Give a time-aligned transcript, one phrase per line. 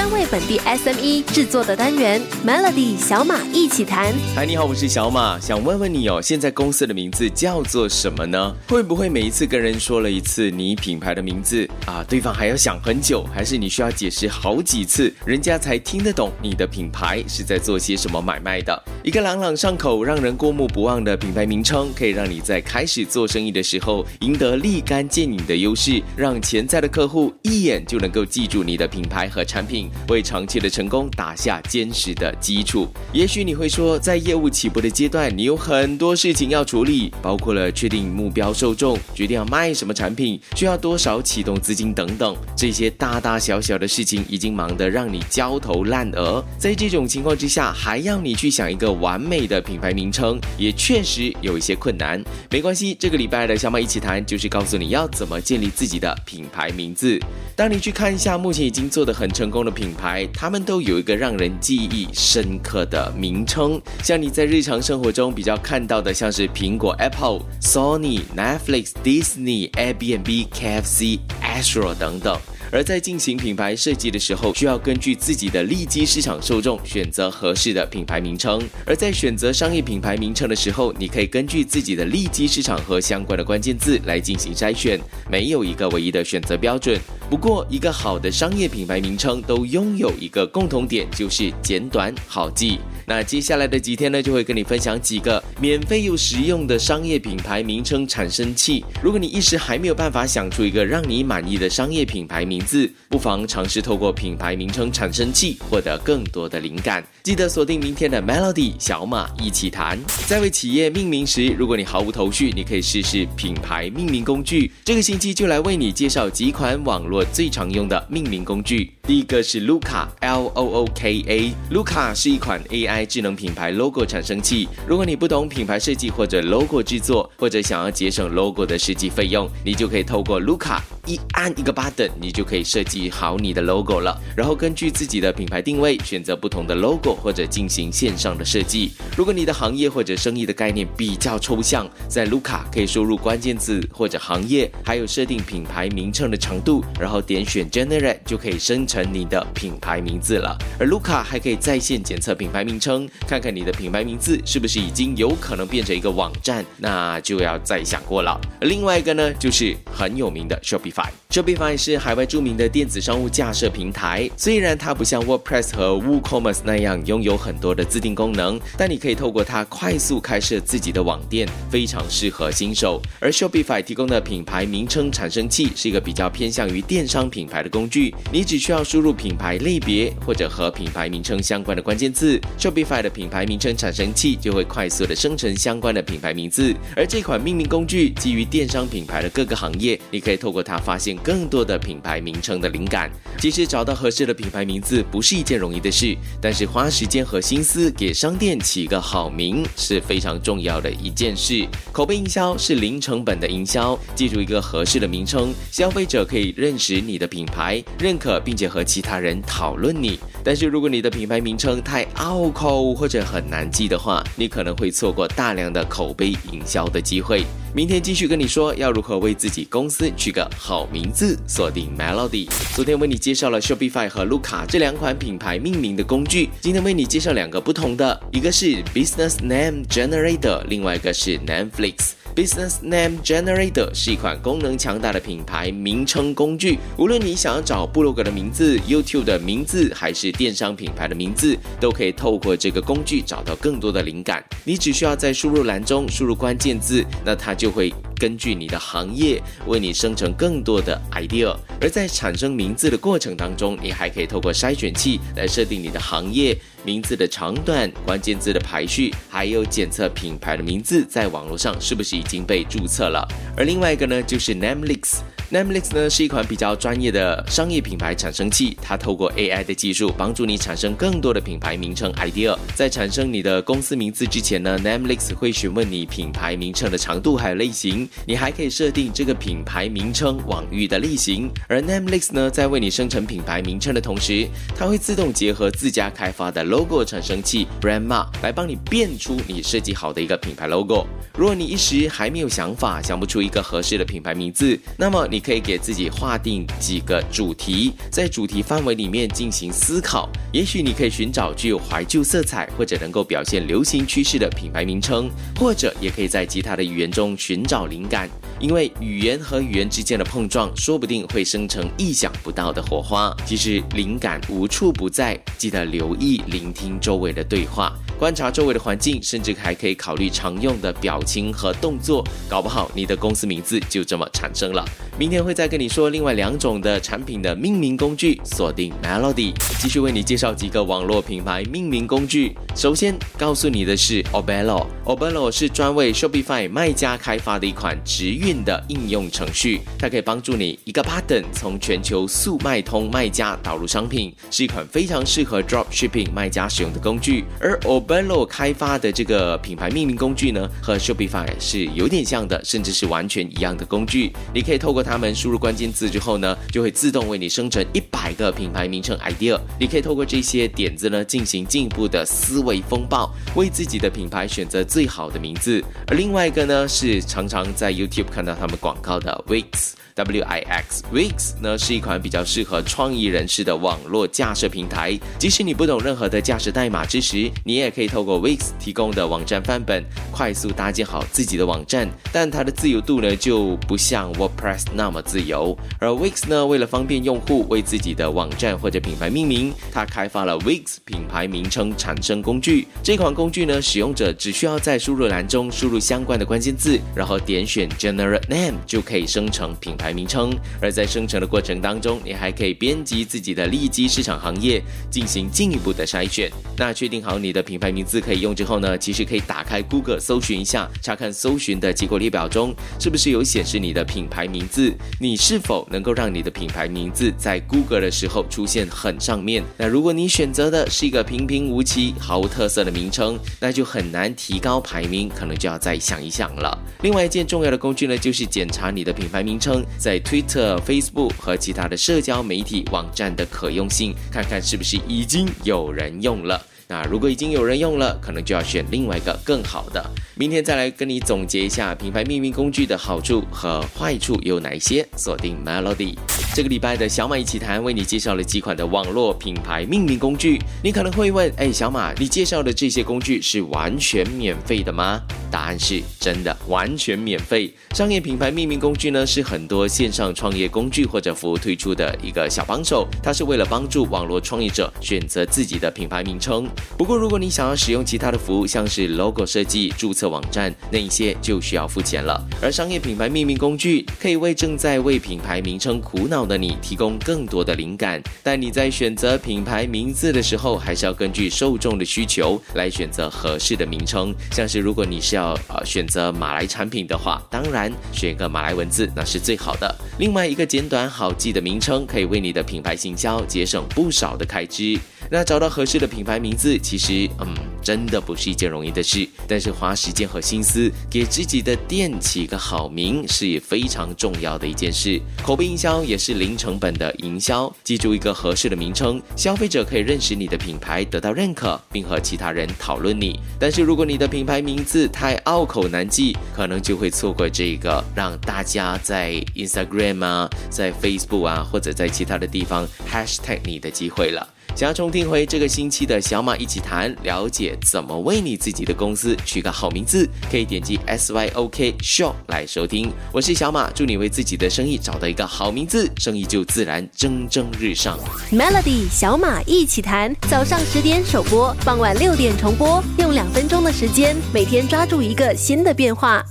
[0.00, 4.14] 专为本地 SME 制作的单元 Melody 小马一起谈。
[4.34, 8.56] 嗨，你好，我是小马，想问问你哦，现在公司的名字叫做什么呢？
[8.66, 18.82] 会不会每一次跟人说了一次你品牌的名字啊，对方还要想很久，还是你需要解释好几次，人家才听得懂你的品牌是在做些什么买卖的？
[19.04, 32.88] 一个朗朗上口、让人过目不忘的品牌名称，可以让你在开始做生意的时候赢得立竿见影的优势，让潜在的客户一眼就能够记住你的品牌和产品，为长期的成功打下坚实的基础。
[33.12, 46.44] 也许你会说，在业务起步的阶段，你有很多事情要处理，包括了确定目标受众、决定要卖什么产品、需要多少启动资金等等，这些大大小小的事情已经忙得让你焦头烂额。
[46.58, 52.22] 在这种情况之下，还要你去想一个完美的品牌名称，也确实有一些困难。
[52.50, 57.18] 没关系，这个礼拜的小马一起谈，就是告诉你要怎么建立自己的品牌名字。
[57.56, 63.80] 当你去看一下目前已经做得很成功的品牌，他们都有一个让人记忆深刻的名称。
[64.04, 72.38] 像你在日常生活中比较看到的，像是苹果 Apple、Sony、Netflix、Disney、Airbnb、KFC、Astro 等等。
[72.70, 78.62] 而在进行品牌设计的时候，需要根据自己的利基市场受众选择合适的品牌名称。
[78.86, 86.96] 而在选择商业品牌名称的时候，你可以根据自己的利基市场和相关的关键字来进行筛选，没有一个唯一的选择标准。
[87.30, 92.80] 不过，一个好的商业品牌名称都拥有一个共同点，就是简短好记。
[93.06, 98.84] 那接下来的几天呢，就会跟你分享几个免费又实用的商业品牌名称产生器。
[99.00, 107.04] 如果你一时还没有办法想出一个让你满意的商业品牌名字，不妨尝试透过品牌名称产生器获得更多的灵感。
[107.22, 109.96] 记得锁定明天的 Melody 小马一起谈。
[110.26, 114.72] 在为企业命名时，如果你毫无头绪，你可以试试品牌命名工具。
[114.84, 118.99] 这个星期就来为你介绍几款网络最常用的命名工具。
[119.10, 121.52] 第一个是 Luca，L O O K A。
[121.74, 124.68] Luca 是一款 AI 智能品牌 logo 产生器。
[124.86, 134.16] 如果你不懂品牌设计或者 logo 制作，或者想要节省 logo 的实际费用，你就可以透过 Luca 一按一个 button，你就可以设计好你的 logo 了。
[134.36, 138.92] 然后根据自己的品牌定位，选择不同的 logo 或者进行线上的设计。
[139.16, 148.99] 如果你的行业或者生意的概念比较抽象，在 Luca 可以输入关键字或者行业，还有设定品牌名称的长度，然后点选 Generate 就可以生成。
[149.04, 158.40] 你的品牌名字了，而卢卡还可以在线检测品牌名称，看看你的品牌名字是不是已经有可能变成一个网站，那就要再想过了。
[158.60, 161.08] 而另外一个呢，就是很有名的 Shopify。
[161.30, 173.00] Shopify 是海外著名的电子商务架设平台，虽然它不像 WordPress 和 WooCommerce 那样拥有很多的自定功能，但你可以透过它快速开设自己的网店，非常适合新手。
[173.20, 186.74] 而 Shopify 提供的品牌名称产生器是一个比较偏向于电商品牌的工具，你只需要输入品牌类别或者和品牌名称相关的关键字，Shopify 的品牌名称产生器就会快速的生成相关的品牌名字。
[186.96, 191.10] 而这款命名工具基于电商品牌的各个行业，你可以透过它发现。
[191.22, 193.10] 更多的品牌名称的灵感。
[193.38, 201.66] 其实找到合适的品牌名字不是一件容易的事，但是花时间和心思给商店起个好名是非常重要的一件事。
[201.92, 210.18] 口碑营销是零成本的营销，记住一个合适的名称，消费者可以认识你的品牌，认可并且和其他人讨论你。
[210.44, 217.44] 但是如果你的品牌名称太拗口或者很难记的话，你可能会错过大量的口碑营销的机会。
[217.74, 222.48] 明天继续跟你说要如何为自己公司取个好名字，锁定 Melody。
[222.74, 232.12] 昨天为你介绍了 Shopify 和 Luca 这两款品牌命名的工具，今天为你介绍两个不同的，一个是 Business Name Generator，另外一个是 Netflix。
[232.34, 236.78] Business Name Generator 是一款功能强大的品牌名称工具。
[236.96, 244.44] 无论你想要找部落格的名字、YouTube 的名字，还是电商品牌的名字，都可以透过这个工具找到更多的灵感。
[244.64, 251.56] 你只需要在输入栏中输入关键字，那它就会根据你的行业为你生成更多的 idea。
[251.80, 256.56] 而在产生名字的过程当中，你还可以透过筛选器来设定你的行业。
[256.82, 263.26] 名字的长短、关键字的排序，还有检测品牌的名字在网络上是不是已经被注册了。
[263.54, 265.18] 而另外一个呢，就是 Namelix。
[265.52, 272.56] Namelix 呢是一款比较专业的商业品牌产生器，它透过 AI 的技术，帮助你产生更多的品牌名称 idea。
[272.74, 281.50] 在产生你的公司名字之前呢，Namelix 会询问你品牌名称的长度还有类型，你还可以设定这个品牌名称网域的类型。
[281.68, 284.46] 而 Namelix 呢，在为你生成品牌名称的同时，
[284.76, 291.06] 它会自动结合自家开发的 logo 产生器 Brand Mark 来帮你变出你设计好的一个品牌 logo。
[291.36, 300.28] 如果你一时还没有想法，想不出一个合适的品牌名字，那么你可以给自己划定几个主题，在主题范围里面进行思考。
[300.52, 308.28] 也许你可以寻找具有怀旧色彩或者能够表现流行趋势的品牌名称，或者也可以在其他的语言中寻找灵感。
[308.58, 313.34] 因为语言和语言之间的碰撞，说不定会生成意想不到的火花。
[313.46, 317.92] 其实灵感无处不在，记得留意、聆听周围的对话。
[318.20, 324.84] 观察周围的环境，甚至还可以考虑常用的表情和动作，搞不好你的公司名字就这么产生了。
[325.18, 332.54] 明天会再跟你说另外两种的产品的命名工具，锁定 Melody，继续为你介绍几个网络品牌命名工具。
[332.76, 348.09] 首先告诉你的是 Obello，Obello 是专为 Shopify 卖家开发的一款直运的应用程序，它可以帮助你一个 button 从全球速卖通卖家导入商品，是一款非常适合 Drop Shipping 卖家使用的工具，而 Ob。
[348.10, 354.32] Bello 开发的这个品牌命名工具呢，和 Shopify 是有点像的，甚至是完全一样的工具。
[354.52, 359.56] 你可以透过它们输入关键字之后呢，就会自动为你生成一百个品牌名称 idea。
[359.78, 365.80] 你可以透过这些点子呢，进行进一步的思维风暴，为自己的品牌选择最好的名字。
[366.08, 369.92] 而另外一个呢，是常常在 YouTube 看到他们广告的 Wix。
[370.16, 375.18] W I X Wix 呢是一款比较适合创意人士的网络架设平台。
[375.38, 380.02] 即使你不懂任何的架设代码知识，你也可以可以透过 Wix 提供的网站范本，
[380.32, 382.08] 快速搭建好自己的网站。
[382.32, 385.76] 但它的自由度呢就不像 WordPress 那么自由。
[385.98, 392.88] 而 Wix 呢，为了方便用户为自己的网站或者品牌命名，它开发了 Wix 品牌名称产生工具。
[393.02, 400.14] 这款工具呢，使用者只需要在输入栏中输入相关的关键字，然后点选 Generate Name 就可以生成品牌。
[400.14, 406.50] 名称，而在生成的过程当中，你还可以编辑自己的利基市场行业，进行进一步的筛选。
[406.78, 419.64] 那确定好你的品牌名字可以用之后呢，其实可以打开 Google 搜寻一下，查看搜寻的结果列表中是不是有显示你的品牌名字，你是否能够让你的品牌名字在 Google 的时候出现很上面。
[419.76, 426.78] 那如果你选择的是一个平平无奇、毫无特色的名称，那就很难提高排名，可能就要再想一想了。
[427.02, 429.84] 另外一件重要的工具呢，就是检查你的品牌名称。
[429.98, 436.60] 在 Twitter、Facebook 和其他的社交媒体网站的可用性，看看是不是已经有人用了。
[436.90, 440.04] 那如果已经有人用了，可能就要选另外一个更好的。
[440.34, 445.06] 明天再来跟你总结一下品牌命名工具的好处和坏处有哪一些。
[445.16, 446.16] 锁定 Melody，
[446.52, 450.58] 这个礼拜的小马一起谈为你介绍了几款的网络品牌命名工具。
[450.82, 455.22] 你可能会问，哎，小马，你介绍的这些工具是完全免费的吗？
[455.48, 457.72] 答案是真的，完全免费。
[457.94, 466.68] 商业品牌命名工具呢，是很多线上创业工具或者服务推出的一个小帮手，它是为了帮助网络创业者选择自己的品牌名称。
[466.96, 472.40] 不过，如果你想要使用其他的服务，像是 logo 设计、注册网站那一些，就需要付钱了。
[472.62, 478.22] 而商业品牌命名工具可以为正在为品牌名称苦恼的你提供更多的灵感。
[478.42, 484.34] 但你在选择品牌名字的时候，还是要根据受众的需求来选择合适的名称。
[484.52, 489.94] 像是如果你是要呃选择马来产品的话，当然选一个马来文字那是最好的。
[490.18, 494.98] 另外一个简短好记的名称，可以为你的品牌行销节省不少的开支。
[495.30, 497.54] 那找到合适的品牌名字其实嗯。
[497.82, 505.18] 真的不是一件容易的事，但是花时间和心思给自己的店起个好名是非常重要的一件事。
[505.42, 513.40] 口碑营销也是零成本的营销，记住一个合适的名称，消费者可以认识你的品牌，得到认可，并和其他人讨论你。
[513.58, 524.46] 但是如果你的品牌名字太拗口难记，可能就会错过这个让大家在 Instagram 啊，在 Facebook 啊，或者在其他的地方 Hashtag 你的机会了。
[524.76, 533.12] 想要重听回这个星期的小马一起谈，了解怎么为你自己的公司取个好名字，可以点击 S Y O K Show 来收听。
[533.32, 538.18] 我是小马，祝你为自己的生意找到一个好名字，生意就自然蒸蒸日上。
[538.52, 546.42] Melody 小马一起谈，早上十点首播，傍晚六点重播，用两分钟的时间，每天抓住一个新的变化。